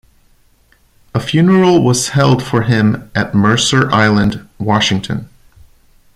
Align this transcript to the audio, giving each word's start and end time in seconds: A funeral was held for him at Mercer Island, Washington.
A 1.13 1.19
funeral 1.19 1.83
was 1.83 2.09
held 2.09 2.41
for 2.41 2.63
him 2.63 3.11
at 3.13 3.35
Mercer 3.35 3.87
Island, 3.91 4.49
Washington. 4.57 5.29